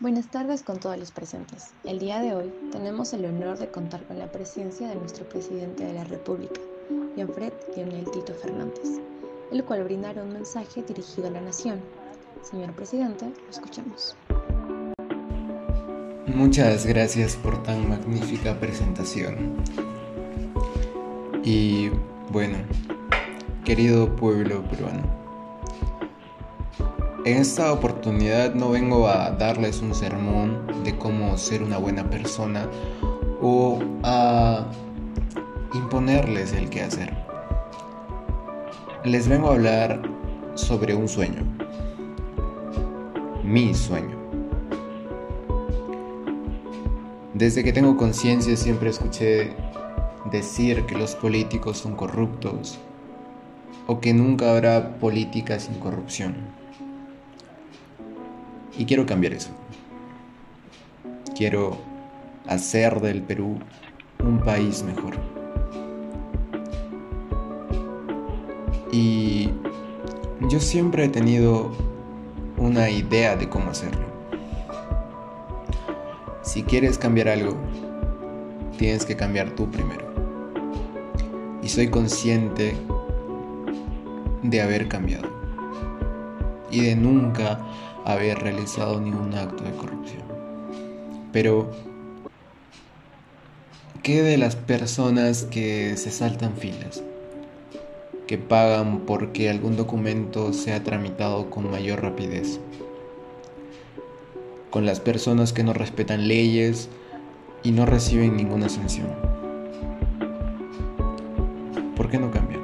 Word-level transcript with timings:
Buenas 0.00 0.30
tardes 0.30 0.62
con 0.62 0.80
todos 0.80 0.96
los 0.96 1.10
presentes. 1.10 1.74
El 1.84 1.98
día 1.98 2.20
de 2.20 2.34
hoy 2.34 2.50
tenemos 2.72 3.12
el 3.12 3.26
honor 3.26 3.58
de 3.58 3.70
contar 3.70 4.02
con 4.04 4.18
la 4.18 4.32
presencia 4.32 4.88
de 4.88 4.94
nuestro 4.94 5.28
presidente 5.28 5.84
de 5.84 5.92
la 5.92 6.04
República, 6.04 6.58
Jean-Fred 7.18 7.52
Lionel 7.76 8.10
Tito 8.10 8.32
Fernández, 8.32 8.98
el 9.52 9.62
cual 9.62 9.84
brindará 9.84 10.22
un 10.22 10.32
mensaje 10.32 10.82
dirigido 10.82 11.28
a 11.28 11.32
la 11.32 11.42
nación. 11.42 11.82
Señor 12.40 12.72
presidente, 12.72 13.26
lo 13.26 13.50
escuchamos. 13.50 14.16
Muchas 16.28 16.86
gracias 16.86 17.36
por 17.36 17.62
tan 17.62 17.86
magnífica 17.86 18.58
presentación. 18.58 19.62
Y 21.44 21.90
bueno, 22.30 22.56
querido 23.66 24.16
pueblo 24.16 24.66
peruano. 24.70 25.19
En 27.22 27.36
esta 27.36 27.70
oportunidad 27.70 28.54
no 28.54 28.70
vengo 28.70 29.06
a 29.06 29.32
darles 29.32 29.82
un 29.82 29.94
sermón 29.94 30.66
de 30.84 30.96
cómo 30.96 31.36
ser 31.36 31.62
una 31.62 31.76
buena 31.76 32.08
persona 32.08 32.66
o 33.42 33.78
a 34.02 34.64
imponerles 35.74 36.54
el 36.54 36.70
qué 36.70 36.80
hacer. 36.80 37.12
Les 39.04 39.28
vengo 39.28 39.50
a 39.50 39.52
hablar 39.52 40.00
sobre 40.54 40.94
un 40.94 41.08
sueño. 41.08 41.42
Mi 43.44 43.74
sueño. 43.74 44.16
Desde 47.34 47.62
que 47.62 47.74
tengo 47.74 47.98
conciencia 47.98 48.56
siempre 48.56 48.88
escuché 48.88 49.52
decir 50.32 50.86
que 50.86 50.94
los 50.94 51.14
políticos 51.16 51.76
son 51.76 51.96
corruptos 51.96 52.78
o 53.86 54.00
que 54.00 54.14
nunca 54.14 54.52
habrá 54.52 54.96
política 54.98 55.60
sin 55.60 55.74
corrupción. 55.74 56.34
Y 58.76 58.84
quiero 58.84 59.06
cambiar 59.06 59.32
eso. 59.32 59.50
Quiero 61.36 61.78
hacer 62.46 63.00
del 63.00 63.22
Perú 63.22 63.58
un 64.24 64.40
país 64.40 64.82
mejor. 64.82 65.14
Y 68.92 69.50
yo 70.48 70.58
siempre 70.58 71.04
he 71.04 71.08
tenido 71.08 71.70
una 72.58 72.90
idea 72.90 73.36
de 73.36 73.48
cómo 73.48 73.70
hacerlo. 73.70 74.04
Si 76.42 76.62
quieres 76.64 76.98
cambiar 76.98 77.28
algo, 77.28 77.56
tienes 78.76 79.04
que 79.04 79.14
cambiar 79.14 79.50
tú 79.50 79.70
primero. 79.70 80.04
Y 81.62 81.68
soy 81.68 81.88
consciente 81.88 82.74
de 84.42 84.60
haber 84.60 84.88
cambiado. 84.88 85.28
Y 86.70 86.80
de 86.80 86.96
nunca 86.96 87.60
haber 88.04 88.38
realizado 88.38 89.00
ningún 89.00 89.34
acto 89.34 89.64
de 89.64 89.72
corrupción. 89.72 90.22
Pero, 91.32 91.70
¿qué 94.02 94.22
de 94.22 94.38
las 94.38 94.56
personas 94.56 95.44
que 95.44 95.96
se 95.96 96.10
saltan 96.10 96.56
filas? 96.56 97.02
Que 98.26 98.38
pagan 98.38 99.00
porque 99.06 99.50
algún 99.50 99.76
documento 99.76 100.52
sea 100.52 100.82
tramitado 100.82 101.50
con 101.50 101.70
mayor 101.70 102.02
rapidez. 102.02 102.60
Con 104.70 104.86
las 104.86 105.00
personas 105.00 105.52
que 105.52 105.64
no 105.64 105.72
respetan 105.72 106.28
leyes 106.28 106.88
y 107.62 107.72
no 107.72 107.86
reciben 107.86 108.36
ninguna 108.36 108.68
sanción. 108.68 109.08
¿Por 111.96 112.08
qué 112.08 112.18
no 112.18 112.30
cambian? 112.30 112.60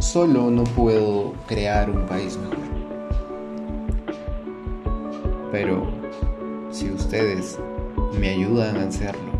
Solo 0.00 0.50
no 0.50 0.64
puedo 0.64 1.34
crear 1.46 1.90
un 1.90 2.06
país 2.06 2.38
mejor. 2.38 2.56
Pero 5.52 5.86
si 6.70 6.90
ustedes 6.90 7.58
me 8.18 8.30
ayudan 8.30 8.78
a 8.78 8.84
hacerlo, 8.84 9.30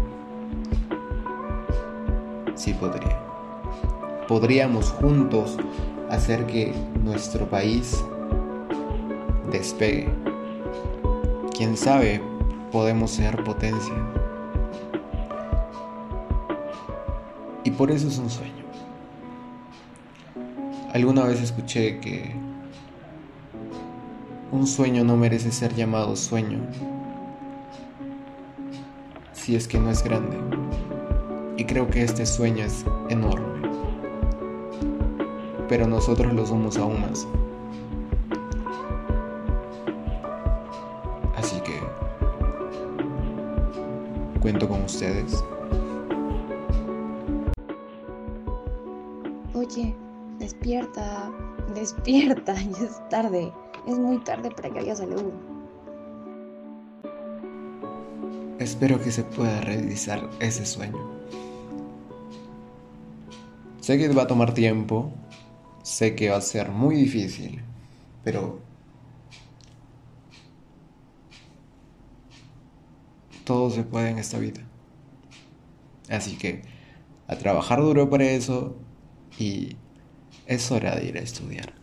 sí 2.55 2.75
podría. 2.75 3.19
Podríamos 4.29 4.91
juntos 4.91 5.57
hacer 6.11 6.47
que 6.47 6.75
nuestro 7.03 7.47
país 7.47 8.05
despegue. 9.51 10.11
Quién 11.57 11.75
sabe, 11.75 12.21
podemos 12.71 13.13
ser 13.13 13.43
potencia. 13.45 13.95
Y 17.65 17.71
por 17.71 17.91
eso 17.91 18.09
es 18.09 18.19
un 18.19 18.29
sueño. 18.29 18.70
Alguna 20.93 21.23
vez 21.23 21.41
escuché 21.41 22.01
que 22.01 22.35
un 24.51 24.67
sueño 24.67 25.05
no 25.05 25.17
merece 25.17 25.53
ser 25.53 25.73
llamado 25.77 26.17
sueño 26.17 26.59
si 29.33 29.55
es 29.55 29.69
que 29.69 29.79
no 29.79 29.89
es 29.89 30.03
grande. 30.03 30.37
Y 31.57 31.65
creo 31.65 31.89
que 31.89 32.03
este 32.03 32.27
sueño 32.27 32.65
es 32.65 32.85
enorme. 33.09 33.71
Pero 35.69 35.87
nosotros 35.87 36.33
lo 36.33 36.45
somos 36.45 36.77
aún 36.77 37.01
más. 37.01 37.27
Así 41.37 41.61
que 41.61 41.81
cuento 44.41 44.69
con 44.69 44.83
ustedes. 44.83 45.45
Oye, 49.55 49.95
Despierta, 50.41 51.31
despierta, 51.75 52.55
ya 52.79 52.87
es 52.87 53.09
tarde. 53.11 53.53
Es 53.87 53.99
muy 53.99 54.19
tarde 54.25 54.51
para 54.51 54.71
que 54.71 54.79
haya 54.79 54.97
salud. 54.97 55.33
Espero 58.59 58.99
que 59.01 59.13
se 59.13 59.23
pueda 59.23 59.61
realizar 59.61 60.29
ese 60.41 60.65
sueño. 60.65 60.99
Sé 63.81 63.99
que 63.99 64.09
va 64.09 64.23
a 64.23 64.27
tomar 64.27 64.55
tiempo, 64.55 65.13
sé 65.83 66.15
que 66.15 66.31
va 66.31 66.39
a 66.39 66.41
ser 66.41 66.71
muy 66.71 66.97
difícil, 66.97 67.63
pero 68.25 68.61
todo 73.45 73.71
se 73.71 73.83
puede 73.83 74.09
en 74.09 74.19
esta 74.19 74.39
vida. 74.39 74.63
Así 76.09 76.37
que 76.39 76.63
a 77.27 77.37
trabajar 77.37 77.81
duro 77.81 78.09
para 78.09 78.25
eso 78.25 78.77
y 79.39 79.77
es 80.47 80.71
hora 80.71 80.97
de 80.97 81.07
ir 81.07 81.19
a 81.19 81.21
estudiar. 81.21 81.80